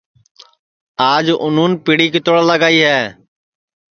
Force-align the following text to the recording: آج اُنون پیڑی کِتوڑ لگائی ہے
آج 1.11 1.25
اُنون 1.43 1.71
پیڑی 1.83 2.07
کِتوڑ 2.13 2.37
لگائی 2.49 2.79
ہے 2.87 3.01